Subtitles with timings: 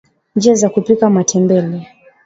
[0.35, 1.87] njia za kupika matembele